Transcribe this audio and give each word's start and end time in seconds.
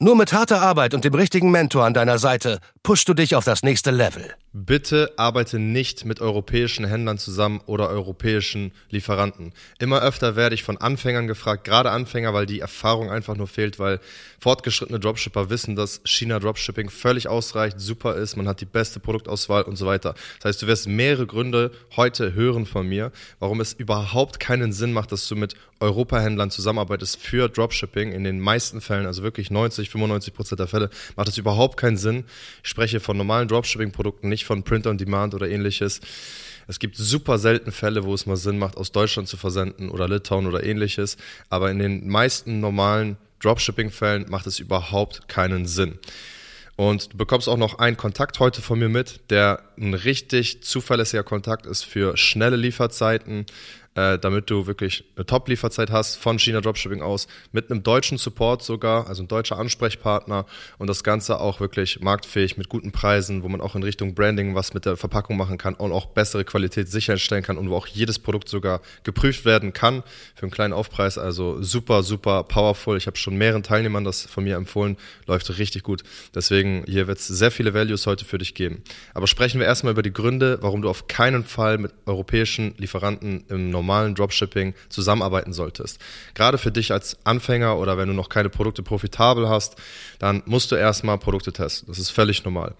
Nur 0.00 0.16
mit 0.16 0.32
harter 0.32 0.60
Arbeit 0.60 0.92
und 0.92 1.04
dem 1.04 1.14
richtigen 1.14 1.52
Mentor 1.52 1.84
an 1.84 1.94
deiner 1.94 2.18
Seite 2.18 2.58
pushst 2.82 3.08
du 3.08 3.14
dich 3.14 3.36
auf 3.36 3.44
das 3.44 3.62
nächste 3.62 3.92
Level. 3.92 4.34
Bitte 4.52 5.12
arbeite 5.16 5.58
nicht 5.58 6.04
mit 6.04 6.20
europäischen 6.20 6.84
Händlern 6.84 7.16
zusammen 7.16 7.60
oder 7.66 7.88
europäischen 7.88 8.72
Lieferanten. 8.90 9.52
Immer 9.78 10.00
öfter 10.00 10.36
werde 10.36 10.54
ich 10.54 10.64
von 10.64 10.76
Anfängern 10.76 11.26
gefragt, 11.26 11.64
gerade 11.64 11.90
Anfänger, 11.90 12.34
weil 12.34 12.46
die 12.46 12.60
Erfahrung 12.60 13.10
einfach 13.10 13.36
nur 13.36 13.46
fehlt, 13.46 13.78
weil 13.78 14.00
fortgeschrittene 14.40 15.00
Dropshipper 15.00 15.48
wissen, 15.48 15.76
dass 15.76 16.02
China 16.04 16.38
Dropshipping 16.40 16.90
völlig 16.90 17.28
ausreicht, 17.28 17.80
super 17.80 18.16
ist, 18.16 18.36
man 18.36 18.46
hat 18.46 18.60
die 18.60 18.66
beste 18.66 19.00
Produktauswahl 19.00 19.62
und 19.62 19.76
so 19.76 19.86
weiter. 19.86 20.14
Das 20.38 20.50
heißt, 20.50 20.62
du 20.62 20.66
wirst 20.66 20.86
mehrere 20.86 21.26
Gründe 21.26 21.70
heute 21.96 22.34
hören 22.34 22.66
von 22.66 22.88
mir, 22.88 23.10
warum 23.38 23.60
es 23.60 23.72
überhaupt 23.72 24.38
keinen 24.38 24.72
Sinn 24.72 24.92
macht, 24.92 25.10
dass 25.10 25.26
du 25.26 25.34
mit 25.34 25.54
Europahändlern 25.80 26.50
zusammenarbeitest 26.50 27.20
für 27.20 27.48
Dropshipping. 27.48 28.12
In 28.12 28.24
den 28.24 28.40
meisten 28.40 28.80
Fällen, 28.80 29.06
also 29.06 29.22
wirklich 29.22 29.50
90, 29.50 29.83
95 29.90 30.34
Prozent 30.34 30.60
der 30.60 30.66
Fälle, 30.66 30.90
macht 31.16 31.28
es 31.28 31.38
überhaupt 31.38 31.76
keinen 31.76 31.96
Sinn. 31.96 32.24
Ich 32.62 32.70
spreche 32.70 33.00
von 33.00 33.16
normalen 33.16 33.48
Dropshipping-Produkten, 33.48 34.28
nicht 34.28 34.44
von 34.44 34.62
Print 34.62 34.86
on 34.86 34.98
Demand 34.98 35.34
oder 35.34 35.48
ähnliches. 35.48 36.00
Es 36.66 36.78
gibt 36.78 36.96
super 36.96 37.38
selten 37.38 37.72
Fälle, 37.72 38.04
wo 38.04 38.14
es 38.14 38.26
mal 38.26 38.36
Sinn 38.36 38.58
macht, 38.58 38.76
aus 38.76 38.92
Deutschland 38.92 39.28
zu 39.28 39.36
versenden 39.36 39.90
oder 39.90 40.08
Litauen 40.08 40.46
oder 40.46 40.64
ähnliches. 40.64 41.16
Aber 41.50 41.70
in 41.70 41.78
den 41.78 42.08
meisten 42.08 42.60
normalen 42.60 43.16
Dropshipping-Fällen 43.40 44.26
macht 44.30 44.46
es 44.46 44.58
überhaupt 44.58 45.28
keinen 45.28 45.66
Sinn. 45.66 45.98
Und 46.76 47.12
du 47.12 47.16
bekommst 47.16 47.48
auch 47.48 47.56
noch 47.56 47.78
einen 47.78 47.96
Kontakt 47.96 48.40
heute 48.40 48.60
von 48.60 48.78
mir 48.78 48.88
mit, 48.88 49.30
der 49.30 49.62
ein 49.78 49.94
richtig 49.94 50.62
zuverlässiger 50.62 51.22
Kontakt 51.22 51.66
ist 51.66 51.84
für 51.84 52.16
schnelle 52.16 52.56
Lieferzeiten, 52.56 53.46
äh, 53.94 54.18
damit 54.18 54.50
du 54.50 54.66
wirklich 54.66 55.04
eine 55.16 55.26
Top-Lieferzeit 55.26 55.90
hast 55.90 56.16
von 56.16 56.38
China 56.38 56.60
Dropshipping 56.60 57.02
aus, 57.02 57.28
mit 57.52 57.70
einem 57.70 57.82
deutschen 57.82 58.18
Support 58.18 58.62
sogar, 58.62 59.06
also 59.06 59.22
ein 59.22 59.28
deutscher 59.28 59.58
Ansprechpartner 59.58 60.46
und 60.78 60.88
das 60.88 61.04
Ganze 61.04 61.40
auch 61.40 61.60
wirklich 61.60 62.00
marktfähig 62.00 62.56
mit 62.56 62.68
guten 62.68 62.92
Preisen, 62.92 63.42
wo 63.42 63.48
man 63.48 63.60
auch 63.60 63.76
in 63.76 63.82
Richtung 63.82 64.14
Branding 64.14 64.54
was 64.54 64.74
mit 64.74 64.84
der 64.84 64.96
Verpackung 64.96 65.36
machen 65.36 65.58
kann 65.58 65.74
und 65.74 65.92
auch 65.92 66.06
bessere 66.06 66.44
Qualität 66.44 66.88
sicherstellen 66.88 67.42
kann 67.42 67.56
und 67.56 67.70
wo 67.70 67.76
auch 67.76 67.86
jedes 67.86 68.18
Produkt 68.18 68.48
sogar 68.48 68.80
geprüft 69.04 69.44
werden 69.44 69.72
kann 69.72 70.02
für 70.34 70.42
einen 70.42 70.50
kleinen 70.50 70.72
Aufpreis. 70.72 71.16
Also 71.18 71.62
super, 71.62 72.02
super 72.02 72.42
powerful. 72.44 72.96
Ich 72.96 73.06
habe 73.06 73.16
schon 73.16 73.36
mehreren 73.36 73.62
Teilnehmern 73.62 74.04
das 74.04 74.22
von 74.22 74.44
mir 74.44 74.56
empfohlen, 74.56 74.96
läuft 75.26 75.56
richtig 75.58 75.82
gut. 75.82 76.02
Deswegen 76.34 76.84
hier 76.86 77.06
wird 77.06 77.18
es 77.18 77.28
sehr 77.28 77.50
viele 77.50 77.74
Values 77.74 78.06
heute 78.06 78.24
für 78.24 78.38
dich 78.38 78.54
geben. 78.54 78.82
Aber 79.12 79.26
sprechen 79.26 79.60
wir 79.60 79.66
erstmal 79.66 79.92
über 79.92 80.02
die 80.02 80.12
Gründe, 80.12 80.58
warum 80.62 80.82
du 80.82 80.88
auf 80.88 81.06
keinen 81.06 81.44
Fall 81.44 81.78
mit 81.78 81.92
europäischen 82.06 82.74
Lieferanten 82.78 83.44
im 83.48 83.70
normalen 83.70 83.83
normalen 83.84 84.14
Dropshipping 84.14 84.74
zusammenarbeiten 84.88 85.52
solltest. 85.52 86.00
Gerade 86.34 86.58
für 86.58 86.72
dich 86.72 86.92
als 86.92 87.18
Anfänger 87.24 87.78
oder 87.78 87.98
wenn 87.98 88.08
du 88.08 88.14
noch 88.14 88.28
keine 88.30 88.48
Produkte 88.48 88.82
profitabel 88.82 89.48
hast, 89.48 89.76
dann 90.18 90.42
musst 90.46 90.72
du 90.72 90.76
erstmal 90.76 91.18
Produkte 91.18 91.52
testen. 91.52 91.88
Das 91.88 91.98
ist 91.98 92.10
völlig 92.10 92.44
normal. 92.44 92.74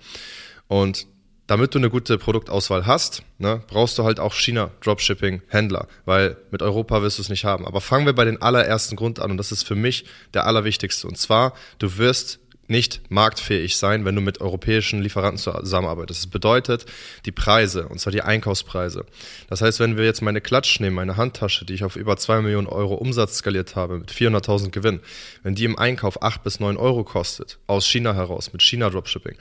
Und 0.66 1.06
damit 1.46 1.74
du 1.74 1.78
eine 1.78 1.90
gute 1.90 2.16
Produktauswahl 2.16 2.86
hast, 2.86 3.22
ne, 3.36 3.62
brauchst 3.66 3.98
du 3.98 4.04
halt 4.04 4.18
auch 4.18 4.32
China 4.32 4.70
Dropshipping 4.80 5.42
Händler, 5.48 5.88
weil 6.06 6.38
mit 6.50 6.62
Europa 6.62 7.02
wirst 7.02 7.18
du 7.18 7.22
es 7.22 7.28
nicht 7.28 7.44
haben. 7.44 7.66
Aber 7.66 7.82
fangen 7.82 8.06
wir 8.06 8.14
bei 8.14 8.24
den 8.24 8.40
allerersten 8.40 8.96
Grund 8.96 9.20
an 9.20 9.30
und 9.30 9.36
das 9.36 9.52
ist 9.52 9.62
für 9.62 9.74
mich 9.74 10.06
der 10.32 10.46
allerwichtigste. 10.46 11.06
Und 11.06 11.18
zwar, 11.18 11.52
du 11.78 11.98
wirst 11.98 12.38
nicht 12.68 13.00
marktfähig 13.10 13.76
sein, 13.76 14.04
wenn 14.04 14.14
du 14.14 14.20
mit 14.20 14.40
europäischen 14.40 15.02
Lieferanten 15.02 15.38
zusammenarbeitest. 15.38 16.24
Das 16.24 16.30
bedeutet 16.30 16.86
die 17.24 17.32
Preise, 17.32 17.88
und 17.88 18.00
zwar 18.00 18.12
die 18.12 18.22
Einkaufspreise. 18.22 19.04
Das 19.48 19.60
heißt, 19.60 19.80
wenn 19.80 19.96
wir 19.96 20.04
jetzt 20.04 20.22
meine 20.22 20.40
Klatsch 20.40 20.80
nehmen, 20.80 20.96
meine 20.96 21.16
Handtasche, 21.16 21.64
die 21.64 21.74
ich 21.74 21.84
auf 21.84 21.96
über 21.96 22.16
zwei 22.16 22.40
Millionen 22.40 22.66
Euro 22.66 22.94
Umsatz 22.94 23.38
skaliert 23.38 23.76
habe, 23.76 23.98
mit 23.98 24.10
400.000 24.10 24.70
Gewinn, 24.70 25.00
wenn 25.42 25.54
die 25.54 25.64
im 25.64 25.78
Einkauf 25.78 26.22
acht 26.22 26.42
bis 26.42 26.60
neun 26.60 26.76
Euro 26.76 27.04
kostet, 27.04 27.58
aus 27.66 27.86
China 27.86 28.14
heraus, 28.14 28.52
mit 28.52 28.62
China 28.62 28.90
Dropshipping, 28.90 29.36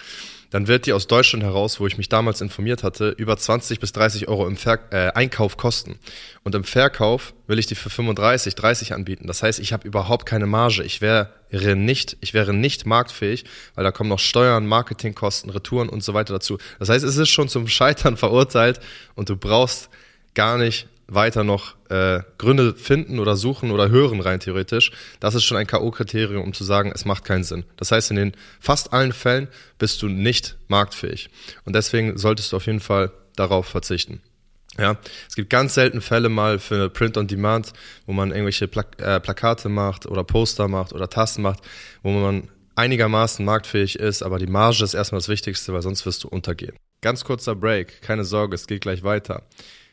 dann 0.53 0.67
wird 0.67 0.85
die 0.85 0.93
aus 0.93 1.07
Deutschland 1.07 1.43
heraus, 1.43 1.79
wo 1.79 1.87
ich 1.87 1.97
mich 1.97 2.09
damals 2.09 2.39
informiert 2.39 2.83
hatte, 2.83 3.09
über 3.09 3.35
20 3.35 3.79
bis 3.79 3.91
30 3.91 4.27
Euro 4.27 4.45
im 4.45 4.55
Ver 4.55 4.77
äh, 4.91 5.11
Einkauf 5.13 5.57
kosten. 5.57 5.97
Und 6.43 6.53
im 6.53 6.63
Verkauf 6.63 7.33
will 7.47 7.57
ich 7.57 7.65
die 7.65 7.73
für 7.73 7.89
35, 7.89 8.53
30 8.53 8.93
anbieten. 8.93 9.25
Das 9.25 9.41
heißt, 9.41 9.57
ich 9.57 9.73
habe 9.73 9.87
überhaupt 9.87 10.27
keine 10.27 10.45
Marge. 10.45 10.83
Ich 10.83 11.01
wäre 11.01 11.31
nicht, 11.49 12.17
ich 12.21 12.35
wäre 12.35 12.53
nicht 12.53 12.85
marktfähig, 12.85 13.45
weil 13.73 13.83
da 13.83 13.91
kommen 13.91 14.11
noch 14.11 14.19
Steuern, 14.19 14.67
Marketingkosten, 14.67 15.49
Retouren 15.49 15.89
und 15.89 16.03
so 16.03 16.13
weiter 16.13 16.33
dazu. 16.33 16.59
Das 16.77 16.87
heißt, 16.87 17.03
es 17.03 17.17
ist 17.17 17.29
schon 17.29 17.49
zum 17.49 17.67
Scheitern 17.67 18.15
verurteilt 18.15 18.79
und 19.15 19.29
du 19.29 19.35
brauchst 19.35 19.89
gar 20.35 20.59
nicht 20.59 20.87
weiter 21.13 21.44
noch 21.44 21.75
äh, 21.90 22.22
Gründe 22.38 22.75
finden 22.75 23.19
oder 23.19 23.35
suchen 23.35 23.72
oder 23.72 23.90
hören 23.90 24.19
rein 24.19 24.40
theoretisch, 24.40 24.91
das 25.19 25.35
ist 25.35 25.44
schon 25.44 25.57
ein 25.57 25.68
K.O.-Kriterium, 25.68 26.41
um 26.41 26.53
zu 26.53 26.63
sagen, 26.63 26.91
es 26.94 27.06
macht 27.06 27.25
keinen 27.25 27.44
Sinn. 27.44 27.63
Das 27.78 27.91
heißt, 27.91 28.12
in 28.12 28.18
den 28.18 28.34
fast 28.59 28.94
allen 28.94 29.13
Fällen 29.13 29.47
bist 29.78 30.01
du 30.01 30.07
nicht 30.07 30.57
marktfähig. 30.68 31.29
Und 31.66 31.75
deswegen 31.75 32.18
solltest 32.18 32.51
du 32.51 32.57
auf 32.57 32.66
jeden 32.66 32.79
Fall 32.79 33.12
darauf 33.35 33.68
verzichten. 33.68 34.22
Ja, 34.78 34.97
es 35.29 35.35
gibt 35.35 35.51
ganz 35.51 35.75
selten 35.75 36.01
Fälle 36.01 36.29
mal 36.29 36.57
für 36.57 36.90
Print 36.90 37.18
on 37.18 37.28
Demand, 37.28 37.74
wo 38.07 38.13
man 38.13 38.31
irgendwelche 38.31 38.68
Pla 38.68 38.84
äh, 38.97 39.19
Plakate 39.19 39.69
macht 39.69 40.07
oder 40.07 40.24
Poster 40.24 40.68
macht 40.68 40.94
oder 40.94 41.09
Tasten 41.09 41.44
macht, 41.44 41.59
wo 42.01 42.09
man 42.09 42.50
einigermaßen 42.75 43.45
marktfähig 43.45 44.00
ist, 44.00 44.24
aber 44.24 44.40
die 44.40 44.47
Marge 44.47 44.84
ist 44.84 44.95
erstmal 44.95 45.19
das 45.19 45.30
Wichtigste, 45.30 45.74
weil 45.74 45.84
sonst 45.84 46.06
wirst 46.06 46.24
du 46.24 46.28
untergehen. 46.28 46.75
Ganz 47.01 47.24
kurzer 47.24 47.56
Break, 47.56 48.01
keine 48.01 48.24
Sorge, 48.24 48.56
es 48.56 48.66
geht 48.66 48.81
gleich 48.81 49.03
weiter. 49.03 49.44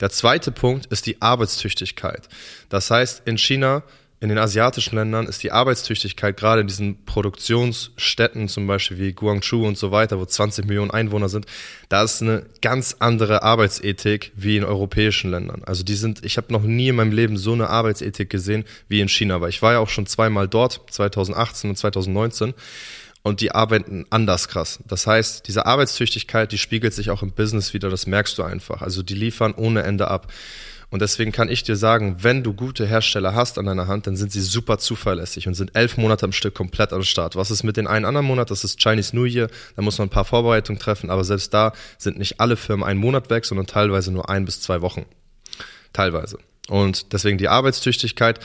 Der 0.00 0.10
zweite 0.10 0.52
Punkt 0.52 0.86
ist 0.86 1.06
die 1.06 1.20
Arbeitstüchtigkeit. 1.22 2.28
Das 2.68 2.90
heißt, 2.90 3.22
in 3.26 3.38
China, 3.38 3.82
in 4.18 4.30
den 4.30 4.38
asiatischen 4.38 4.96
Ländern 4.96 5.26
ist 5.26 5.42
die 5.42 5.52
Arbeitstüchtigkeit 5.52 6.38
gerade 6.38 6.62
in 6.62 6.66
diesen 6.66 7.04
Produktionsstädten, 7.04 8.48
zum 8.48 8.66
Beispiel 8.66 8.98
wie 8.98 9.12
Guangzhou 9.12 9.66
und 9.66 9.76
so 9.76 9.90
weiter, 9.90 10.18
wo 10.18 10.24
20 10.24 10.64
Millionen 10.64 10.90
Einwohner 10.90 11.28
sind, 11.28 11.44
da 11.90 12.02
ist 12.02 12.22
eine 12.22 12.46
ganz 12.62 12.96
andere 12.98 13.42
Arbeitsethik 13.42 14.32
wie 14.34 14.56
in 14.56 14.64
europäischen 14.64 15.30
Ländern. 15.30 15.62
Also 15.66 15.84
die 15.84 15.94
sind, 15.94 16.24
ich 16.24 16.38
habe 16.38 16.50
noch 16.50 16.62
nie 16.62 16.88
in 16.88 16.96
meinem 16.96 17.12
Leben 17.12 17.36
so 17.36 17.52
eine 17.52 17.68
Arbeitsethik 17.68 18.30
gesehen 18.30 18.64
wie 18.88 19.00
in 19.00 19.08
China, 19.08 19.42
weil 19.42 19.50
ich 19.50 19.60
war 19.60 19.74
ja 19.74 19.80
auch 19.80 19.90
schon 19.90 20.06
zweimal 20.06 20.48
dort, 20.48 20.80
2018 20.90 21.70
und 21.70 21.76
2019 21.76 22.54
und 23.26 23.40
die 23.40 23.50
arbeiten 23.50 24.06
anders 24.10 24.46
krass. 24.46 24.78
Das 24.86 25.08
heißt, 25.08 25.48
diese 25.48 25.66
Arbeitstüchtigkeit, 25.66 26.52
die 26.52 26.58
spiegelt 26.58 26.94
sich 26.94 27.10
auch 27.10 27.24
im 27.24 27.32
Business 27.32 27.74
wieder, 27.74 27.90
das 27.90 28.06
merkst 28.06 28.38
du 28.38 28.44
einfach. 28.44 28.82
Also 28.82 29.02
die 29.02 29.16
liefern 29.16 29.52
ohne 29.52 29.82
Ende 29.82 30.06
ab. 30.06 30.32
Und 30.90 31.02
deswegen 31.02 31.32
kann 31.32 31.48
ich 31.48 31.64
dir 31.64 31.74
sagen, 31.74 32.18
wenn 32.22 32.44
du 32.44 32.54
gute 32.54 32.86
Hersteller 32.86 33.34
hast 33.34 33.58
an 33.58 33.66
deiner 33.66 33.88
Hand, 33.88 34.06
dann 34.06 34.16
sind 34.16 34.30
sie 34.30 34.40
super 34.40 34.78
zuverlässig 34.78 35.48
und 35.48 35.54
sind 35.54 35.74
elf 35.74 35.96
Monate 35.96 36.24
am 36.24 36.30
Stück 36.30 36.54
komplett 36.54 36.92
am 36.92 37.02
Start. 37.02 37.34
Was 37.34 37.50
ist 37.50 37.64
mit 37.64 37.76
den 37.76 37.88
einen 37.88 38.04
anderen 38.04 38.28
Monat? 38.28 38.52
Das 38.52 38.62
ist 38.62 38.78
Chinese 38.78 39.16
New 39.16 39.24
Year. 39.24 39.48
Da 39.74 39.82
muss 39.82 39.98
man 39.98 40.06
ein 40.06 40.10
paar 40.10 40.24
Vorbereitungen 40.24 40.78
treffen, 40.78 41.10
aber 41.10 41.24
selbst 41.24 41.52
da 41.52 41.72
sind 41.98 42.20
nicht 42.20 42.38
alle 42.38 42.54
Firmen 42.54 42.86
einen 42.86 43.00
Monat 43.00 43.28
weg, 43.28 43.44
sondern 43.44 43.66
teilweise 43.66 44.12
nur 44.12 44.30
ein 44.30 44.44
bis 44.44 44.60
zwei 44.60 44.82
Wochen. 44.82 45.04
Teilweise. 45.92 46.38
Und 46.68 47.12
deswegen 47.12 47.38
die 47.38 47.48
Arbeitstüchtigkeit, 47.48 48.40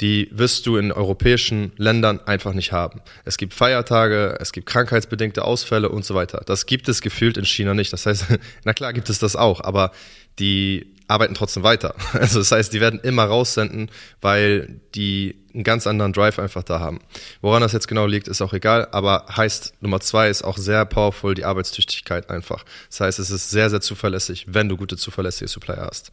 die 0.00 0.28
wirst 0.30 0.66
du 0.66 0.76
in 0.76 0.92
europäischen 0.92 1.72
Ländern 1.76 2.20
einfach 2.20 2.52
nicht 2.52 2.72
haben. 2.72 3.00
Es 3.24 3.36
gibt 3.36 3.54
Feiertage, 3.54 4.36
es 4.40 4.52
gibt 4.52 4.66
krankheitsbedingte 4.66 5.44
Ausfälle 5.44 5.88
und 5.88 6.04
so 6.04 6.14
weiter. 6.14 6.42
Das 6.46 6.66
gibt 6.66 6.88
es 6.88 7.00
gefühlt 7.00 7.36
in 7.36 7.44
China 7.44 7.74
nicht. 7.74 7.92
Das 7.92 8.06
heißt, 8.06 8.26
na 8.64 8.72
klar 8.72 8.92
gibt 8.92 9.10
es 9.10 9.18
das 9.18 9.36
auch, 9.36 9.60
aber 9.60 9.92
die 10.38 10.94
arbeiten 11.08 11.34
trotzdem 11.34 11.62
weiter. 11.62 11.94
Also 12.12 12.38
das 12.40 12.50
heißt, 12.50 12.72
die 12.72 12.80
werden 12.80 13.00
immer 13.00 13.24
raussenden, 13.24 13.90
weil 14.20 14.80
die 14.94 15.36
einen 15.54 15.64
ganz 15.64 15.86
anderen 15.86 16.12
Drive 16.12 16.38
einfach 16.38 16.62
da 16.62 16.80
haben. 16.80 17.00
Woran 17.40 17.62
das 17.62 17.72
jetzt 17.72 17.88
genau 17.88 18.06
liegt, 18.06 18.28
ist 18.28 18.42
auch 18.42 18.52
egal, 18.52 18.88
aber 18.92 19.26
heißt 19.34 19.74
Nummer 19.80 20.00
zwei 20.00 20.28
ist 20.28 20.42
auch 20.42 20.58
sehr 20.58 20.84
powerful, 20.84 21.34
die 21.34 21.44
Arbeitstüchtigkeit 21.44 22.28
einfach. 22.30 22.64
Das 22.90 23.00
heißt, 23.00 23.18
es 23.18 23.30
ist 23.30 23.50
sehr, 23.50 23.70
sehr 23.70 23.80
zuverlässig, 23.80 24.46
wenn 24.48 24.68
du 24.68 24.76
gute 24.76 24.96
zuverlässige 24.96 25.48
Supplier 25.48 25.86
hast. 25.88 26.10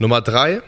Nummer 0.00 0.22
drei 0.22 0.62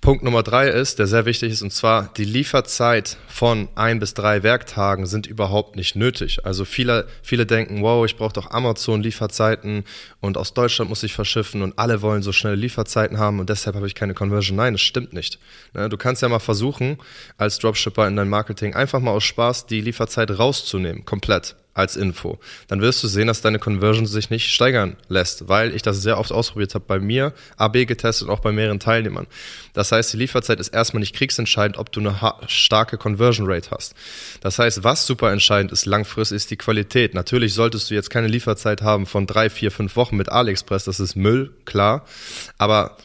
Punkt 0.00 0.24
Nummer 0.24 0.42
drei 0.42 0.68
ist, 0.68 0.98
der 0.98 1.06
sehr 1.06 1.26
wichtig 1.26 1.52
ist, 1.52 1.60
und 1.60 1.70
zwar 1.70 2.10
die 2.16 2.24
Lieferzeit 2.24 3.18
von 3.28 3.68
ein 3.74 3.98
bis 3.98 4.14
drei 4.14 4.42
Werktagen 4.42 5.04
sind 5.04 5.26
überhaupt 5.26 5.76
nicht 5.76 5.96
nötig. 5.96 6.46
Also 6.46 6.64
viele, 6.64 7.06
viele 7.22 7.44
denken, 7.44 7.82
wow, 7.82 8.06
ich 8.06 8.16
brauche 8.16 8.32
doch 8.32 8.50
Amazon-Lieferzeiten 8.50 9.84
und 10.20 10.38
aus 10.38 10.54
Deutschland 10.54 10.88
muss 10.88 11.02
ich 11.02 11.12
verschiffen 11.12 11.60
und 11.60 11.78
alle 11.78 12.00
wollen 12.00 12.22
so 12.22 12.32
schnelle 12.32 12.56
Lieferzeiten 12.56 13.18
haben 13.18 13.38
und 13.40 13.50
deshalb 13.50 13.76
habe 13.76 13.86
ich 13.86 13.94
keine 13.94 14.14
Conversion. 14.14 14.56
Nein, 14.56 14.72
das 14.72 14.80
stimmt 14.80 15.12
nicht. 15.12 15.38
Ne, 15.74 15.90
du 15.90 15.98
kannst 15.98 16.22
ja 16.22 16.30
mal 16.30 16.38
versuchen, 16.38 16.96
als 17.36 17.58
Dropshipper 17.58 18.08
in 18.08 18.16
deinem 18.16 18.30
Marketing 18.30 18.72
einfach 18.72 19.00
mal 19.00 19.10
aus 19.10 19.24
Spaß 19.24 19.66
die 19.66 19.82
Lieferzeit 19.82 20.30
rauszunehmen, 20.30 21.04
komplett 21.04 21.56
als 21.74 21.96
Info, 21.96 22.38
dann 22.68 22.80
wirst 22.80 23.02
du 23.02 23.08
sehen, 23.08 23.28
dass 23.28 23.40
deine 23.40 23.58
Conversion 23.58 24.06
sich 24.06 24.30
nicht 24.30 24.52
steigern 24.52 24.96
lässt, 25.08 25.48
weil 25.48 25.74
ich 25.74 25.82
das 25.82 26.02
sehr 26.02 26.18
oft 26.18 26.32
ausprobiert 26.32 26.74
habe 26.74 26.84
bei 26.86 26.98
mir, 26.98 27.32
AB 27.56 27.86
getestet 27.86 28.28
und 28.28 28.34
auch 28.34 28.40
bei 28.40 28.52
mehreren 28.52 28.80
Teilnehmern. 28.80 29.26
Das 29.72 29.92
heißt, 29.92 30.12
die 30.12 30.16
Lieferzeit 30.16 30.58
ist 30.58 30.68
erstmal 30.68 31.00
nicht 31.00 31.14
kriegsentscheidend, 31.14 31.78
ob 31.78 31.92
du 31.92 32.00
eine 32.00 32.18
starke 32.46 32.98
Conversion 32.98 33.46
Rate 33.48 33.70
hast. 33.70 33.94
Das 34.40 34.58
heißt, 34.58 34.82
was 34.82 35.06
super 35.06 35.30
entscheidend 35.32 35.72
ist 35.72 35.86
langfristig, 35.86 36.36
ist 36.36 36.50
die 36.50 36.56
Qualität. 36.56 37.14
Natürlich 37.14 37.54
solltest 37.54 37.90
du 37.90 37.94
jetzt 37.94 38.10
keine 38.10 38.26
Lieferzeit 38.26 38.82
haben 38.82 39.06
von 39.06 39.26
drei, 39.26 39.48
vier, 39.48 39.70
fünf 39.70 39.96
Wochen 39.96 40.16
mit 40.16 40.28
AliExpress, 40.28 40.84
das 40.84 41.00
ist 41.00 41.14
Müll, 41.14 41.52
klar, 41.64 42.04
aber 42.58 42.96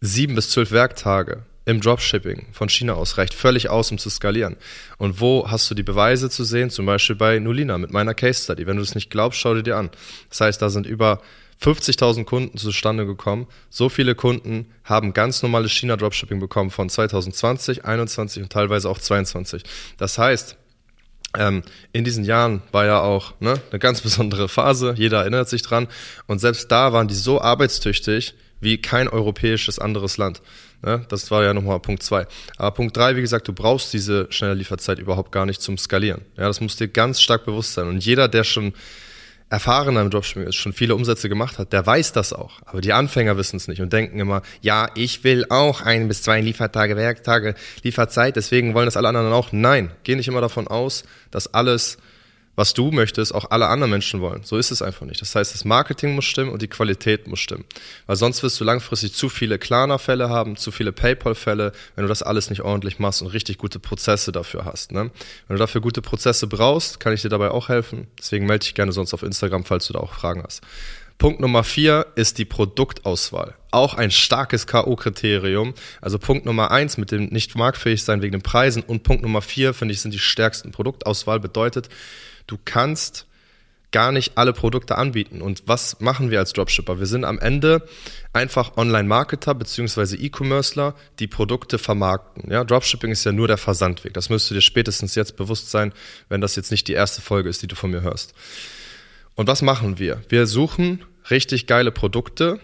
sieben 0.00 0.34
bis 0.34 0.50
zwölf 0.50 0.72
Werktage 0.72 1.44
im 1.64 1.80
Dropshipping 1.80 2.46
von 2.52 2.68
China 2.68 2.94
aus 2.94 3.18
reicht 3.18 3.34
völlig 3.34 3.68
aus, 3.68 3.90
um 3.90 3.98
zu 3.98 4.10
skalieren. 4.10 4.56
Und 4.98 5.20
wo 5.20 5.50
hast 5.50 5.70
du 5.70 5.74
die 5.74 5.82
Beweise 5.82 6.30
zu 6.30 6.44
sehen? 6.44 6.70
Zum 6.70 6.86
Beispiel 6.86 7.16
bei 7.16 7.38
Nulina 7.38 7.78
mit 7.78 7.92
meiner 7.92 8.14
Case 8.14 8.42
Study. 8.42 8.66
Wenn 8.66 8.76
du 8.76 8.82
es 8.82 8.94
nicht 8.94 9.10
glaubst, 9.10 9.40
schau 9.40 9.54
dir 9.54 9.62
die 9.62 9.72
an. 9.72 9.90
Das 10.28 10.40
heißt, 10.40 10.62
da 10.62 10.70
sind 10.70 10.86
über 10.86 11.20
50.000 11.62 12.24
Kunden 12.24 12.56
zustande 12.56 13.04
gekommen. 13.04 13.46
So 13.68 13.88
viele 13.88 14.14
Kunden 14.14 14.72
haben 14.84 15.12
ganz 15.12 15.42
normales 15.42 15.72
China 15.72 15.96
Dropshipping 15.96 16.40
bekommen 16.40 16.70
von 16.70 16.88
2020, 16.88 17.84
21 17.84 18.42
und 18.42 18.50
teilweise 18.50 18.88
auch 18.88 18.98
22. 18.98 19.62
Das 19.98 20.16
heißt, 20.16 20.56
ähm, 21.36 21.62
in 21.92 22.04
diesen 22.04 22.24
Jahren 22.24 22.62
war 22.72 22.86
ja 22.86 23.00
auch 23.00 23.34
ne, 23.40 23.60
eine 23.70 23.78
ganz 23.78 24.00
besondere 24.00 24.48
Phase. 24.48 24.94
Jeder 24.96 25.20
erinnert 25.20 25.48
sich 25.48 25.62
dran. 25.62 25.88
Und 26.26 26.40
selbst 26.40 26.70
da 26.70 26.92
waren 26.92 27.08
die 27.08 27.14
so 27.14 27.40
arbeitstüchtig 27.40 28.34
wie 28.60 28.80
kein 28.80 29.08
europäisches 29.08 29.78
anderes 29.78 30.18
Land. 30.18 30.42
Ne? 30.82 31.04
Das 31.08 31.30
war 31.30 31.42
ja 31.42 31.54
nochmal 31.54 31.80
Punkt 31.80 32.02
zwei. 32.02 32.26
Aber 32.56 32.72
Punkt 32.72 32.96
drei, 32.96 33.16
wie 33.16 33.20
gesagt, 33.20 33.48
du 33.48 33.52
brauchst 33.52 33.92
diese 33.92 34.26
schnelle 34.30 34.54
Lieferzeit 34.54 34.98
überhaupt 34.98 35.32
gar 35.32 35.46
nicht 35.46 35.62
zum 35.62 35.78
Skalieren. 35.78 36.22
Ja, 36.36 36.46
das 36.46 36.60
muss 36.60 36.76
dir 36.76 36.88
ganz 36.88 37.20
stark 37.20 37.44
bewusst 37.44 37.74
sein. 37.74 37.88
Und 37.88 38.04
jeder, 38.04 38.28
der 38.28 38.44
schon 38.44 38.72
erfahrener 39.50 40.00
im 40.00 40.10
Dropshipping 40.10 40.48
ist, 40.48 40.54
schon 40.54 40.72
viele 40.72 40.94
Umsätze 40.94 41.28
gemacht 41.28 41.58
hat, 41.58 41.72
der 41.72 41.84
weiß 41.84 42.12
das 42.12 42.32
auch. 42.32 42.60
Aber 42.64 42.80
die 42.80 42.92
Anfänger 42.92 43.36
wissen 43.36 43.56
es 43.56 43.68
nicht 43.68 43.82
und 43.82 43.92
denken 43.92 44.20
immer, 44.20 44.42
ja, 44.60 44.88
ich 44.94 45.24
will 45.24 45.44
auch 45.50 45.82
ein 45.82 46.08
bis 46.08 46.22
zwei 46.22 46.40
Liefertage, 46.40 46.96
Werktage, 46.96 47.54
Lieferzeit, 47.82 48.36
deswegen 48.36 48.74
wollen 48.74 48.86
das 48.86 48.96
alle 48.96 49.08
anderen 49.08 49.32
auch. 49.32 49.50
Nein, 49.52 49.90
geh 50.04 50.14
nicht 50.14 50.28
immer 50.28 50.40
davon 50.40 50.68
aus, 50.68 51.04
dass 51.32 51.52
alles 51.52 51.98
was 52.60 52.74
du 52.74 52.90
möchtest, 52.90 53.34
auch 53.34 53.50
alle 53.50 53.68
anderen 53.68 53.90
Menschen 53.90 54.20
wollen. 54.20 54.42
So 54.44 54.58
ist 54.58 54.70
es 54.70 54.82
einfach 54.82 55.06
nicht. 55.06 55.22
Das 55.22 55.34
heißt, 55.34 55.54
das 55.54 55.64
Marketing 55.64 56.14
muss 56.14 56.26
stimmen 56.26 56.52
und 56.52 56.60
die 56.60 56.68
Qualität 56.68 57.26
muss 57.26 57.40
stimmen. 57.40 57.64
Weil 58.06 58.16
sonst 58.16 58.42
wirst 58.42 58.60
du 58.60 58.64
langfristig 58.64 59.14
zu 59.14 59.30
viele 59.30 59.58
Klarna-Fälle 59.58 60.28
haben, 60.28 60.56
zu 60.56 60.70
viele 60.70 60.92
PayPal-Fälle, 60.92 61.72
wenn 61.96 62.04
du 62.04 62.08
das 62.08 62.22
alles 62.22 62.50
nicht 62.50 62.60
ordentlich 62.60 62.98
machst 62.98 63.22
und 63.22 63.28
richtig 63.28 63.56
gute 63.56 63.78
Prozesse 63.78 64.30
dafür 64.30 64.66
hast. 64.66 64.92
Ne? 64.92 65.10
Wenn 65.48 65.56
du 65.56 65.58
dafür 65.58 65.80
gute 65.80 66.02
Prozesse 66.02 66.48
brauchst, 66.48 67.00
kann 67.00 67.14
ich 67.14 67.22
dir 67.22 67.30
dabei 67.30 67.50
auch 67.50 67.70
helfen. 67.70 68.08
Deswegen 68.18 68.44
melde 68.44 68.64
dich 68.64 68.74
gerne 68.74 68.92
sonst 68.92 69.14
auf 69.14 69.22
Instagram, 69.22 69.64
falls 69.64 69.86
du 69.86 69.94
da 69.94 70.00
auch 70.00 70.12
Fragen 70.12 70.42
hast. 70.42 70.60
Punkt 71.16 71.40
Nummer 71.40 71.64
vier 71.64 72.06
ist 72.14 72.36
die 72.36 72.46
Produktauswahl. 72.46 73.54
Auch 73.70 73.92
ein 73.92 74.10
starkes 74.10 74.66
K.O.-Kriterium. 74.66 75.74
Also 76.00 76.18
Punkt 76.18 76.46
Nummer 76.46 76.70
eins 76.70 76.96
mit 76.96 77.10
dem 77.10 77.26
nicht 77.26 77.56
marktfähig 77.56 78.04
sein 78.04 78.20
wegen 78.20 78.32
den 78.32 78.42
Preisen 78.42 78.82
und 78.82 79.02
Punkt 79.02 79.22
Nummer 79.22 79.42
vier, 79.42 79.72
finde 79.72 79.92
ich, 79.92 80.00
sind 80.00 80.12
die 80.12 80.18
stärksten 80.18 80.72
Produktauswahl. 80.72 81.38
Bedeutet, 81.38 81.90
du 82.46 82.58
kannst 82.64 83.26
gar 83.92 84.12
nicht 84.12 84.38
alle 84.38 84.52
Produkte 84.52 84.96
anbieten. 84.96 85.42
Und 85.42 85.64
was 85.66 86.00
machen 86.00 86.30
wir 86.30 86.38
als 86.38 86.52
Dropshipper? 86.52 86.98
Wir 87.00 87.06
sind 87.06 87.24
am 87.24 87.38
Ende 87.38 87.86
einfach 88.32 88.76
Online-Marketer 88.76 89.54
beziehungsweise 89.54 90.16
E-Commercer, 90.16 90.94
die 91.18 91.26
Produkte 91.26 91.78
vermarkten. 91.78 92.50
Ja, 92.50 92.62
Dropshipping 92.62 93.10
ist 93.10 93.24
ja 93.24 93.32
nur 93.32 93.48
der 93.48 93.58
Versandweg. 93.58 94.14
Das 94.14 94.30
müsste 94.30 94.54
dir 94.54 94.60
spätestens 94.60 95.14
jetzt 95.14 95.36
bewusst 95.36 95.70
sein, 95.70 95.92
wenn 96.28 96.40
das 96.40 96.56
jetzt 96.56 96.70
nicht 96.70 96.86
die 96.86 96.92
erste 96.92 97.20
Folge 97.20 97.48
ist, 97.48 97.62
die 97.62 97.66
du 97.66 97.74
von 97.74 97.90
mir 97.90 98.02
hörst. 98.02 98.34
Und 99.34 99.48
was 99.48 99.62
machen 99.62 99.98
wir? 99.98 100.22
Wir 100.28 100.46
suchen 100.46 101.04
richtig 101.30 101.66
geile 101.66 101.90
Produkte 101.90 102.60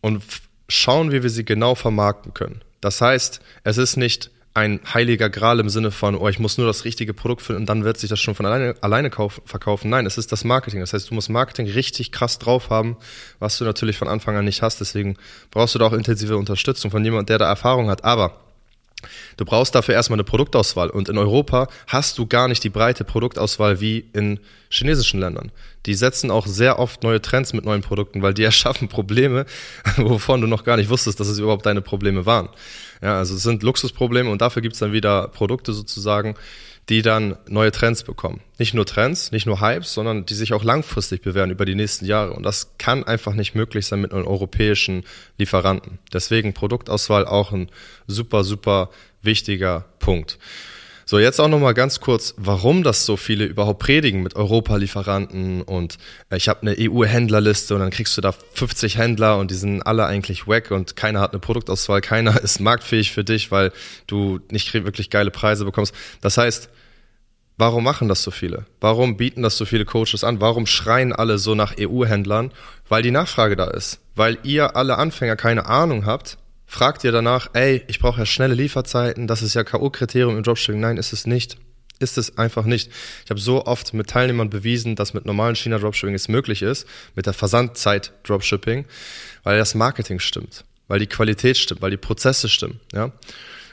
und 0.00 0.22
schauen, 0.68 1.12
wie 1.12 1.22
wir 1.22 1.30
sie 1.30 1.44
genau 1.44 1.74
vermarkten 1.74 2.32
können. 2.32 2.62
Das 2.80 3.00
heißt, 3.00 3.40
es 3.64 3.78
ist 3.78 3.96
nicht 3.96 4.30
ein 4.54 4.80
heiliger 4.92 5.30
Gral 5.30 5.60
im 5.60 5.70
Sinne 5.70 5.90
von, 5.90 6.14
oh, 6.14 6.28
ich 6.28 6.38
muss 6.38 6.58
nur 6.58 6.66
das 6.66 6.84
richtige 6.84 7.14
Produkt 7.14 7.42
finden 7.42 7.62
und 7.62 7.66
dann 7.66 7.84
wird 7.84 7.98
sich 7.98 8.10
das 8.10 8.20
schon 8.20 8.34
von 8.34 8.44
alleine, 8.44 8.74
alleine 8.82 9.08
kauf, 9.08 9.40
verkaufen. 9.46 9.88
Nein, 9.88 10.04
es 10.04 10.18
ist 10.18 10.30
das 10.30 10.44
Marketing. 10.44 10.80
Das 10.80 10.92
heißt, 10.92 11.10
du 11.10 11.14
musst 11.14 11.30
Marketing 11.30 11.66
richtig 11.68 12.12
krass 12.12 12.38
drauf 12.38 12.68
haben, 12.68 12.96
was 13.38 13.56
du 13.56 13.64
natürlich 13.64 13.96
von 13.96 14.08
Anfang 14.08 14.36
an 14.36 14.44
nicht 14.44 14.60
hast. 14.60 14.80
Deswegen 14.80 15.16
brauchst 15.50 15.74
du 15.74 15.78
da 15.78 15.86
auch 15.86 15.94
intensive 15.94 16.36
Unterstützung 16.36 16.90
von 16.90 17.02
jemandem, 17.02 17.26
der 17.26 17.38
da 17.38 17.48
Erfahrung 17.48 17.88
hat. 17.88 18.04
Aber 18.04 18.40
Du 19.36 19.44
brauchst 19.44 19.74
dafür 19.74 19.94
erstmal 19.94 20.16
eine 20.16 20.24
Produktauswahl. 20.24 20.90
Und 20.90 21.08
in 21.08 21.18
Europa 21.18 21.68
hast 21.86 22.18
du 22.18 22.26
gar 22.26 22.48
nicht 22.48 22.64
die 22.64 22.70
breite 22.70 23.04
Produktauswahl 23.04 23.80
wie 23.80 24.04
in 24.12 24.40
chinesischen 24.68 25.20
Ländern. 25.20 25.52
Die 25.86 25.94
setzen 25.94 26.30
auch 26.30 26.46
sehr 26.46 26.78
oft 26.78 27.02
neue 27.02 27.20
Trends 27.20 27.52
mit 27.52 27.64
neuen 27.64 27.82
Produkten, 27.82 28.22
weil 28.22 28.34
die 28.34 28.44
erschaffen 28.52 28.88
Probleme, 28.88 29.46
wovon 29.96 30.40
du 30.40 30.46
noch 30.46 30.64
gar 30.64 30.76
nicht 30.76 30.90
wusstest, 30.90 31.20
dass 31.20 31.28
es 31.28 31.38
überhaupt 31.38 31.66
deine 31.66 31.82
Probleme 31.82 32.26
waren. 32.26 32.48
Ja, 33.02 33.18
also 33.18 33.34
es 33.34 33.42
sind 33.42 33.62
Luxusprobleme 33.62 34.30
und 34.30 34.40
dafür 34.40 34.62
gibt's 34.62 34.78
dann 34.78 34.92
wieder 34.92 35.28
Produkte 35.28 35.72
sozusagen, 35.72 36.36
die 36.88 37.02
dann 37.02 37.36
neue 37.48 37.70
Trends 37.70 38.02
bekommen. 38.02 38.40
Nicht 38.58 38.74
nur 38.74 38.84
Trends, 38.84 39.30
nicht 39.30 39.46
nur 39.46 39.60
Hypes, 39.60 39.94
sondern 39.94 40.26
die 40.26 40.34
sich 40.34 40.52
auch 40.52 40.64
langfristig 40.64 41.22
bewähren 41.22 41.50
über 41.50 41.64
die 41.64 41.76
nächsten 41.76 42.06
Jahre. 42.06 42.32
Und 42.32 42.42
das 42.42 42.76
kann 42.78 43.04
einfach 43.04 43.34
nicht 43.34 43.54
möglich 43.54 43.86
sein 43.86 44.00
mit 44.00 44.12
einem 44.12 44.26
europäischen 44.26 45.04
Lieferanten. 45.38 45.98
Deswegen 46.12 46.54
Produktauswahl 46.54 47.26
auch 47.26 47.52
ein 47.52 47.70
super, 48.06 48.42
super 48.42 48.90
wichtiger 49.22 49.86
Punkt. 50.00 50.38
So, 51.12 51.18
jetzt 51.18 51.40
auch 51.42 51.48
nochmal 51.48 51.74
ganz 51.74 52.00
kurz, 52.00 52.32
warum 52.38 52.82
das 52.82 53.04
so 53.04 53.18
viele 53.18 53.44
überhaupt 53.44 53.80
predigen 53.80 54.22
mit 54.22 54.34
Europa-Lieferanten 54.34 55.60
und 55.60 55.98
äh, 56.30 56.38
ich 56.38 56.48
habe 56.48 56.62
eine 56.62 56.74
EU-Händlerliste 56.78 57.74
und 57.74 57.80
dann 57.80 57.90
kriegst 57.90 58.16
du 58.16 58.22
da 58.22 58.32
50 58.32 58.96
Händler 58.96 59.36
und 59.36 59.50
die 59.50 59.54
sind 59.56 59.82
alle 59.82 60.06
eigentlich 60.06 60.48
wack 60.48 60.70
und 60.70 60.96
keiner 60.96 61.20
hat 61.20 61.32
eine 61.32 61.40
Produktauswahl, 61.40 62.00
keiner 62.00 62.40
ist 62.42 62.60
marktfähig 62.60 63.12
für 63.12 63.24
dich, 63.24 63.50
weil 63.50 63.72
du 64.06 64.40
nicht 64.50 64.72
wirklich 64.72 65.10
geile 65.10 65.30
Preise 65.30 65.66
bekommst. 65.66 65.94
Das 66.22 66.38
heißt, 66.38 66.70
warum 67.58 67.84
machen 67.84 68.08
das 68.08 68.22
so 68.22 68.30
viele? 68.30 68.64
Warum 68.80 69.18
bieten 69.18 69.42
das 69.42 69.58
so 69.58 69.66
viele 69.66 69.84
Coaches 69.84 70.24
an? 70.24 70.40
Warum 70.40 70.64
schreien 70.64 71.12
alle 71.12 71.36
so 71.36 71.54
nach 71.54 71.74
EU-Händlern? 71.78 72.52
Weil 72.88 73.02
die 73.02 73.10
Nachfrage 73.10 73.54
da 73.54 73.66
ist. 73.66 74.00
Weil 74.14 74.38
ihr 74.44 74.76
alle 74.76 74.96
Anfänger 74.96 75.36
keine 75.36 75.66
Ahnung 75.66 76.06
habt, 76.06 76.38
fragt 76.72 77.04
ihr 77.04 77.12
danach, 77.12 77.50
ey, 77.52 77.82
ich 77.86 78.00
brauche 78.00 78.20
ja 78.20 78.24
schnelle 78.24 78.54
Lieferzeiten, 78.54 79.26
das 79.26 79.42
ist 79.42 79.52
ja 79.52 79.62
K.O.-Kriterium 79.62 80.38
im 80.38 80.42
Dropshipping. 80.42 80.80
Nein, 80.80 80.96
ist 80.96 81.12
es 81.12 81.26
nicht. 81.26 81.58
Ist 81.98 82.16
es 82.16 82.38
einfach 82.38 82.64
nicht. 82.64 82.90
Ich 83.24 83.30
habe 83.30 83.38
so 83.38 83.66
oft 83.66 83.92
mit 83.92 84.08
Teilnehmern 84.08 84.48
bewiesen, 84.48 84.96
dass 84.96 85.12
mit 85.12 85.26
normalen 85.26 85.54
China-Dropshipping 85.54 86.14
es 86.14 86.28
möglich 86.28 86.62
ist, 86.62 86.88
mit 87.14 87.26
der 87.26 87.34
Versandzeit-Dropshipping, 87.34 88.86
weil 89.42 89.58
das 89.58 89.74
Marketing 89.74 90.18
stimmt, 90.18 90.64
weil 90.88 90.98
die 90.98 91.06
Qualität 91.06 91.58
stimmt, 91.58 91.82
weil 91.82 91.90
die 91.90 91.98
Prozesse 91.98 92.48
stimmen. 92.48 92.80
Ja? 92.94 93.12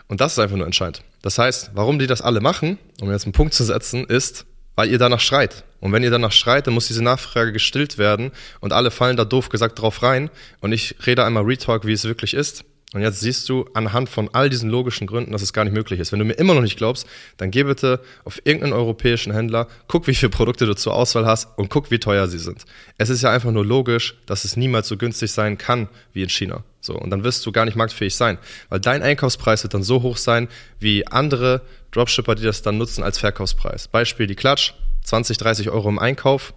Und 0.09 0.19
das 0.19 0.33
ist 0.33 0.39
einfach 0.39 0.57
nur 0.57 0.65
entscheidend. 0.65 1.01
Das 1.21 1.37
heißt, 1.37 1.71
warum 1.75 1.99
die 1.99 2.07
das 2.07 2.21
alle 2.21 2.41
machen, 2.41 2.77
um 2.99 3.09
jetzt 3.09 3.23
einen 3.23 3.31
Punkt 3.31 3.53
zu 3.53 3.63
setzen, 3.63 4.03
ist, 4.03 4.45
weil 4.75 4.89
ihr 4.89 4.97
danach 4.97 5.21
schreit. 5.21 5.63
Und 5.79 5.93
wenn 5.93 6.03
ihr 6.03 6.11
danach 6.11 6.33
schreit, 6.33 6.67
dann 6.67 6.73
muss 6.73 6.87
diese 6.87 7.03
Nachfrage 7.03 7.53
gestillt 7.53 7.97
werden 7.97 8.31
und 8.59 8.73
alle 8.73 8.91
fallen 8.91 9.15
da 9.15 9.23
doof 9.23 9.47
gesagt 9.47 9.79
drauf 9.79 10.03
rein. 10.03 10.29
Und 10.59 10.73
ich 10.73 10.95
rede 11.07 11.23
einmal 11.23 11.43
Retalk, 11.43 11.85
wie 11.85 11.93
es 11.93 12.03
wirklich 12.03 12.33
ist. 12.33 12.65
Und 12.91 13.01
jetzt 13.01 13.19
siehst 13.19 13.47
du 13.49 13.65
anhand 13.75 14.09
von 14.09 14.29
all 14.33 14.49
diesen 14.49 14.67
logischen 14.67 15.05
Gründen, 15.05 15.31
dass 15.31 15.43
es 15.43 15.53
gar 15.53 15.63
nicht 15.63 15.73
möglich 15.73 15.99
ist. 15.99 16.11
Wenn 16.11 16.17
du 16.17 16.25
mir 16.25 16.33
immer 16.33 16.55
noch 16.55 16.63
nicht 16.63 16.77
glaubst, 16.77 17.05
dann 17.37 17.51
geh 17.51 17.61
bitte 17.63 18.01
auf 18.23 18.41
irgendeinen 18.45 18.73
europäischen 18.73 19.31
Händler, 19.31 19.67
guck, 19.87 20.07
wie 20.07 20.15
viele 20.15 20.31
Produkte 20.31 20.65
du 20.65 20.73
zur 20.73 20.95
Auswahl 20.95 21.27
hast 21.27 21.55
und 21.57 21.69
guck, 21.69 21.91
wie 21.91 21.99
teuer 21.99 22.27
sie 22.27 22.39
sind. 22.39 22.65
Es 22.97 23.09
ist 23.09 23.21
ja 23.21 23.29
einfach 23.29 23.51
nur 23.51 23.63
logisch, 23.63 24.15
dass 24.25 24.43
es 24.43 24.57
niemals 24.57 24.87
so 24.87 24.97
günstig 24.97 25.31
sein 25.31 25.59
kann 25.59 25.87
wie 26.13 26.23
in 26.23 26.29
China. 26.29 26.63
So, 26.81 26.95
und 26.95 27.11
dann 27.11 27.23
wirst 27.23 27.45
du 27.45 27.51
gar 27.51 27.65
nicht 27.65 27.77
marktfähig 27.77 28.15
sein, 28.15 28.39
weil 28.69 28.79
dein 28.79 29.03
Einkaufspreis 29.03 29.61
wird 29.61 29.75
dann 29.75 29.83
so 29.83 30.01
hoch 30.01 30.17
sein 30.17 30.47
wie 30.79 31.05
andere 31.05 31.61
Dropshipper, 31.91 32.33
die 32.33 32.43
das 32.43 32.63
dann 32.63 32.79
nutzen 32.79 33.03
als 33.03 33.19
Verkaufspreis. 33.19 33.87
Beispiel 33.87 34.25
die 34.25 34.35
Klatsch, 34.35 34.73
20, 35.03 35.37
30 35.37 35.69
Euro 35.69 35.89
im 35.89 35.99
Einkauf. 35.99 36.55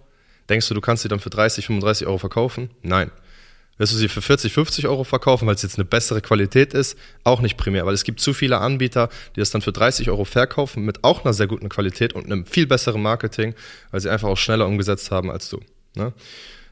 Denkst 0.49 0.67
du, 0.67 0.73
du 0.73 0.81
kannst 0.81 1.03
sie 1.03 1.09
dann 1.09 1.19
für 1.19 1.29
30, 1.29 1.67
35 1.67 2.07
Euro 2.07 2.17
verkaufen? 2.17 2.71
Nein 2.81 3.11
Wirst 3.77 3.93
du 3.93 3.97
sie 3.97 4.07
für 4.07 4.21
40, 4.21 4.53
50 4.53 4.87
Euro 4.87 5.03
verkaufen, 5.03 5.47
weil 5.47 5.55
es 5.55 5.63
jetzt 5.63 5.77
eine 5.77 5.85
bessere 5.85 6.21
Qualität 6.21 6.73
ist? 6.73 6.97
Auch 7.23 7.41
nicht 7.41 7.57
primär, 7.57 7.85
weil 7.85 7.95
es 7.95 8.03
gibt 8.03 8.19
zu 8.19 8.33
viele 8.33 8.59
Anbieter, 8.59 9.09
die 9.35 9.39
das 9.39 9.49
dann 9.49 9.61
für 9.61 9.71
30 9.71 10.09
Euro 10.09 10.25
verkaufen 10.25 10.85
mit 10.85 11.03
auch 11.03 11.25
einer 11.25 11.33
sehr 11.33 11.47
guten 11.47 11.69
Qualität 11.69 12.13
und 12.13 12.25
einem 12.25 12.45
viel 12.45 12.67
besseren 12.67 13.01
Marketing, 13.01 13.55
weil 13.91 13.99
sie 13.99 14.09
einfach 14.09 14.29
auch 14.29 14.37
schneller 14.37 14.67
umgesetzt 14.67 15.09
haben 15.09 15.31
als 15.31 15.49
du. 15.49 15.59
Ne? 15.95 16.13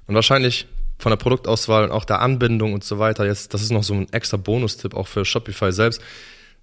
Und 0.05 0.15
wahrscheinlich 0.15 0.67
von 0.99 1.09
der 1.09 1.17
Produktauswahl 1.17 1.83
und 1.83 1.91
auch 1.91 2.05
der 2.05 2.21
Anbindung 2.21 2.73
und 2.73 2.83
so 2.83 2.99
weiter, 2.99 3.25
jetzt, 3.25 3.53
das 3.55 3.63
ist 3.63 3.71
noch 3.71 3.83
so 3.83 3.95
ein 3.95 4.11
extra 4.13 4.37
Bonustipp 4.37 4.93
auch 4.93 5.07
für 5.07 5.25
Shopify 5.25 5.71
selbst 5.71 6.01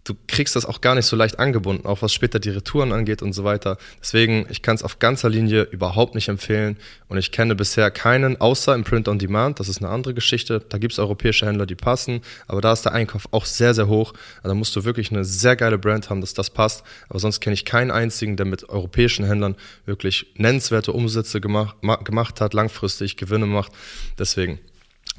du 0.05 0.15
kriegst 0.27 0.57
das 0.57 0.65
auch 0.65 0.81
gar 0.81 0.95
nicht 0.95 1.07
so 1.07 1.17
leicht 1.17 1.39
angebunden, 1.39 1.87
auch 1.87 2.03
was 2.03 2.13
später 2.13 2.39
die 2.39 2.51
Retouren 2.51 2.93
angeht 2.93 3.23
und 3.23 3.33
so 3.33 3.45
weiter. 3.45 3.77
Deswegen, 4.01 4.47
ich 4.49 4.63
kann 4.63 4.75
es 4.75 4.83
auf 4.83 4.99
ganzer 4.99 5.29
Linie 5.29 5.63
überhaupt 5.65 6.15
nicht 6.15 6.29
empfehlen 6.29 6.79
und 7.09 7.19
ich 7.19 7.31
kenne 7.31 7.55
bisher 7.55 7.91
keinen, 7.91 8.41
außer 8.41 8.75
im 8.75 8.85
Print 8.85 9.09
on 9.09 9.19
Demand, 9.19 9.61
das 9.61 9.69
ist 9.69 9.83
eine 9.83 9.91
andere 9.91 10.15
Geschichte. 10.15 10.65
Da 10.67 10.79
gibt 10.79 10.93
es 10.93 10.99
europäische 10.99 11.47
Händler, 11.47 11.67
die 11.67 11.75
passen, 11.75 12.23
aber 12.47 12.61
da 12.61 12.73
ist 12.73 12.85
der 12.85 12.93
Einkauf 12.93 13.29
auch 13.33 13.45
sehr, 13.45 13.75
sehr 13.75 13.89
hoch. 13.89 14.15
Also 14.39 14.49
da 14.49 14.55
musst 14.55 14.75
du 14.77 14.85
wirklich 14.85 15.11
eine 15.13 15.25
sehr 15.25 15.57
geile 15.57 15.79
Brand 15.79 16.11
haben, 16.11 16.21
dass 16.21 16.35
das 16.35 16.51
passt. 16.51 16.85
Aber 17.09 17.19
sonst 17.19 17.41
kenne 17.41 17.55
ich 17.55 17.65
keinen 17.65 17.91
einzigen, 17.91 18.37
der 18.37 18.47
mit 18.47 18.69
europäischen 18.69 19.27
Händlern 19.27 19.57
wirklich 19.85 20.33
nennenswerte 20.37 20.93
Umsätze 20.93 21.41
gemacht, 21.41 21.77
gemacht 22.05 22.41
hat, 22.41 22.55
langfristig 22.55 23.17
Gewinne 23.17 23.47
macht. 23.47 23.73
Deswegen. 24.19 24.59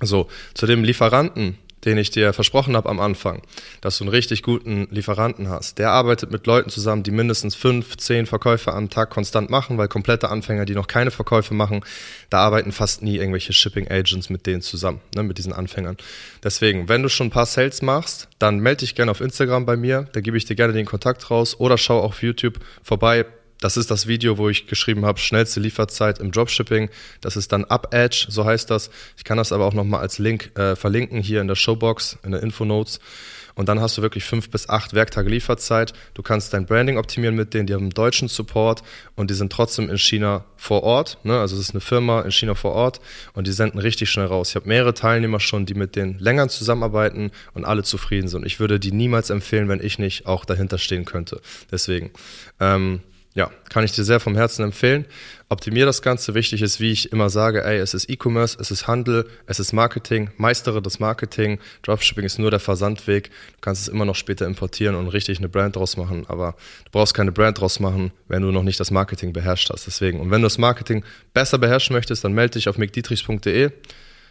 So, 0.02 0.30
zu 0.54 0.66
dem 0.66 0.86
Lieferanten, 0.86 1.58
den 1.86 1.98
ich 1.98 2.10
dir 2.10 2.34
versprochen 2.34 2.76
habe 2.76 2.90
am 2.90 3.00
Anfang, 3.00 3.42
dass 3.82 3.98
du 3.98 4.04
einen 4.04 4.12
richtig 4.12 4.44
guten 4.44 4.88
Lieferanten 4.92 5.50
hast. 5.50 5.78
Der 5.78 5.92
arbeitet 5.92 6.32
mit 6.32 6.46
Leuten 6.48 6.70
zusammen, 6.70 7.04
die 7.04 7.12
mindestens 7.12 7.56
fünf, 7.56 7.98
zehn 7.98 8.26
Verkäufe 8.26 8.74
am 8.74 8.90
Tag 8.90 9.10
konstant 9.10 9.50
machen, 9.50 9.78
weil 9.78 9.88
komplette 9.88 10.30
Anfänger, 10.30 10.66
die 10.66 10.76
noch 10.76 10.88
keine 10.88 11.12
Verkäufe 11.12 11.54
machen, 11.54 11.82
da 12.30 12.40
arbeiten 12.40 12.72
fast 12.72 13.02
nie 13.02 13.18
irgendwelche 13.18 13.54
Shipping 13.54 13.90
Agents 13.90 14.30
mit 14.30 14.46
denen 14.46 14.62
zusammen, 14.62 15.02
ne, 15.16 15.24
mit 15.24 15.38
diesen 15.38 15.54
Anfängern. 15.54 15.98
Deswegen, 16.44 16.90
wenn 16.90 17.04
du 17.04 17.10
schon 17.10 17.28
ein 17.28 17.32
paar 17.32 17.46
Sales 17.46 17.82
machst, 17.82 18.28
dann 18.40 18.60
melde 18.60 18.80
dich 18.80 18.96
gerne 18.96 19.12
auf 19.12 19.22
Instagram 19.22 19.66
bei 19.66 19.78
mir, 19.78 20.08
da 20.14 20.22
gebe 20.22 20.38
ich 20.38 20.46
dir 20.46 20.56
gerne 20.56 20.74
den 20.74 20.86
Kontakt 20.86 21.30
raus 21.32 21.60
oder 21.60 21.78
schau 21.78 22.00
auf 22.00 22.22
YouTube 22.22 22.60
vorbei, 22.84 23.26
das 23.60 23.78
ist 23.78 23.92
das 23.92 24.08
Video, 24.08 24.38
wo 24.38 24.50
ich 24.50 24.68
geschrieben 24.68 25.06
habe, 25.06 25.20
schnellste 25.20 25.60
Lieferzeit 25.60 26.20
im 26.20 26.32
Dropshipping. 26.32 26.90
Das 27.22 27.36
ist 27.36 27.52
dann 27.52 27.66
UpEdge, 27.66 28.28
so 28.30 28.46
heißt 28.46 28.70
das. 28.70 28.90
Ich 29.18 29.24
kann 29.24 29.38
das 29.38 29.52
aber 29.52 29.66
auch 29.66 29.74
nochmal 29.74 30.02
als 30.02 30.18
Link 30.18 30.58
äh, 30.58 30.76
verlinken 30.76 31.22
hier 31.22 31.42
in 31.42 31.48
der 31.48 31.56
Showbox, 31.56 32.20
in 32.24 32.32
der 32.32 32.42
Infonotes. 32.42 33.00
Und 33.56 33.68
dann 33.68 33.82
hast 33.82 33.98
du 33.98 34.02
wirklich 34.02 34.24
fünf 34.24 34.50
bis 34.50 34.70
acht 34.70 34.94
Werktage 34.94 35.30
Lieferzeit. 35.30 35.92
Du 36.14 36.22
kannst 36.22 36.54
dein 36.54 36.66
Branding 36.66 36.98
optimieren 36.98 37.36
mit 37.36 37.54
denen, 37.54 37.68
die 37.68 37.74
haben 37.74 37.90
deutschen 37.90 38.30
Support 38.30 38.84
und 39.18 39.30
die 39.30 39.34
sind 39.34 39.52
trotzdem 39.52 39.90
in 39.90 39.98
China 39.98 40.46
vor 40.56 40.84
Ort. 40.84 41.18
Ne? 41.24 41.38
Also 41.38 41.58
es 41.58 41.64
ist 41.64 41.72
eine 41.72 41.82
Firma 41.82 42.22
in 42.22 42.32
China 42.32 42.56
vor 42.56 42.72
Ort 42.72 43.02
und 43.34 43.48
die 43.48 43.52
senden 43.52 43.78
richtig 43.80 44.10
schnell 44.10 44.28
raus. 44.28 44.52
Ich 44.52 44.56
habe 44.56 44.70
mehrere 44.70 44.94
Teilnehmer 44.94 45.42
schon, 45.42 45.66
die 45.66 45.74
mit 45.74 45.98
denen 45.98 46.18
länger 46.20 46.48
zusammenarbeiten 46.48 47.32
und 47.54 47.66
alle 47.66 47.84
zufrieden 47.84 48.30
sind. 48.30 48.46
Ich 48.46 48.62
würde 48.62 48.80
die 48.80 48.94
niemals 48.94 49.30
empfehlen, 49.30 49.68
wenn 49.68 49.84
ich 49.84 50.00
nicht 50.00 50.26
auch 50.26 50.46
dahinter 50.46 50.78
stehen 50.78 51.04
könnte. 51.04 51.42
Deswegen. 51.70 52.12
Ähm, 52.62 53.02
ja, 53.36 53.52
kann 53.70 53.84
ich 53.84 53.92
dir 53.92 54.04
sehr 54.04 54.20
vom 54.20 54.36
Herzen 54.36 54.64
empfehlen. 54.64 55.06
Optimier 55.50 55.86
das 55.86 56.02
Ganze. 56.02 56.34
Wichtig 56.34 56.62
ist, 56.62 56.80
wie 56.80 56.92
ich 56.92 57.12
immer 57.12 57.30
sage, 57.30 57.64
ey, 57.64 57.78
es 57.78 57.94
ist 57.94 58.10
E-Commerce, 58.10 58.58
es 58.60 58.72
ist 58.72 58.88
Handel, 58.88 59.30
es 59.46 59.60
ist 59.60 59.72
Marketing. 59.72 60.32
Meistere 60.38 60.82
das 60.82 61.00
Marketing. 61.00 61.60
Dropshipping 61.84 62.26
ist 62.26 62.40
nur 62.40 62.50
der 62.50 62.60
Versandweg. 62.60 63.30
Du 63.30 63.62
kannst 63.62 63.84
es 63.84 63.88
immer 63.88 64.06
noch 64.06 64.16
später 64.16 64.48
importieren 64.48 64.96
und 64.96 65.08
richtig 65.10 65.38
eine 65.38 65.50
Brand 65.50 65.76
draus 65.76 65.96
machen. 65.96 66.26
Aber 66.28 66.56
du 66.86 66.92
brauchst 66.92 67.14
keine 67.14 67.32
Brand 67.32 67.60
draus 67.60 67.80
machen, 67.80 68.12
wenn 68.28 68.42
du 68.42 68.52
noch 68.52 68.64
nicht 68.64 68.80
das 68.80 68.90
Marketing 68.90 69.32
beherrscht 69.32 69.70
hast. 69.70 69.86
Deswegen. 69.86 70.20
Und 70.20 70.32
wenn 70.32 70.42
du 70.42 70.48
das 70.48 70.58
Marketing 70.58 71.04
besser 71.34 71.60
beherrschen 71.60 71.96
möchtest, 71.96 72.24
dann 72.24 72.34
melde 72.34 72.54
dich 72.54 72.68
auf 72.68 72.78
mickdietrichs.de. 72.78 73.72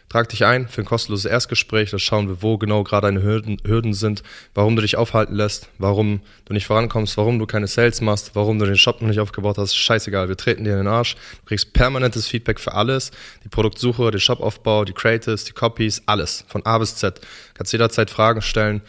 Trag 0.08 0.28
dich 0.30 0.46
ein 0.46 0.68
für 0.68 0.80
ein 0.80 0.86
kostenloses 0.86 1.26
Erstgespräch, 1.26 1.90
da 1.90 1.98
schauen 1.98 2.28
wir, 2.28 2.42
wo 2.42 2.56
genau 2.56 2.82
gerade 2.82 3.08
deine 3.08 3.22
Hürden, 3.22 3.58
Hürden 3.64 3.92
sind, 3.92 4.22
warum 4.54 4.74
du 4.74 4.80
dich 4.80 4.96
aufhalten 4.96 5.34
lässt, 5.34 5.68
warum 5.78 6.22
du 6.46 6.54
nicht 6.54 6.66
vorankommst, 6.66 7.18
warum 7.18 7.38
du 7.38 7.44
keine 7.44 7.66
Sales 7.66 8.00
machst, 8.00 8.30
warum 8.34 8.58
du 8.58 8.64
den 8.64 8.78
Shop 8.78 9.02
noch 9.02 9.08
nicht 9.08 9.20
aufgebaut 9.20 9.58
hast. 9.58 9.76
Scheißegal, 9.76 10.28
wir 10.28 10.36
treten 10.36 10.64
dir 10.64 10.72
in 10.72 10.78
den 10.78 10.86
Arsch. 10.86 11.14
Du 11.14 11.48
kriegst 11.48 11.74
permanentes 11.74 12.26
Feedback 12.26 12.58
für 12.58 12.72
alles. 12.72 13.10
Die 13.44 13.48
Produktsuche, 13.48 14.10
den 14.10 14.20
Shopaufbau, 14.20 14.86
die 14.86 14.94
Creatives, 14.94 15.44
die 15.44 15.52
Copies, 15.52 16.02
alles. 16.06 16.44
Von 16.48 16.64
A 16.64 16.78
bis 16.78 16.96
Z. 16.96 17.20
Kannst 17.54 17.72
jederzeit 17.72 18.08
Fragen 18.08 18.40
stellen 18.40 18.80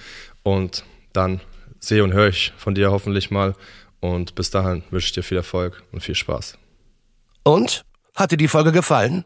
und 0.44 0.86
dann 1.12 1.42
sehe 1.80 2.04
und 2.04 2.14
höre 2.14 2.30
ich 2.30 2.54
von 2.58 2.76
dir 2.76 2.92
hoffentlich 2.92 3.30
mal. 3.30 3.56
Und 4.00 4.36
bis 4.36 4.52
dahin 4.52 4.84
wünsche 4.90 5.08
ich 5.08 5.12
dir 5.12 5.24
viel 5.24 5.38
Erfolg 5.38 5.84
und 5.92 6.02
viel 6.02 6.16
Spaß. 6.16 6.58
Und? 7.44 7.84
Hat 8.16 8.32
dir 8.32 8.38
die 8.38 8.48
Folge 8.48 8.72
gefallen? 8.72 9.26